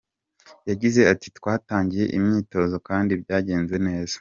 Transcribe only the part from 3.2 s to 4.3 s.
byagenze neza.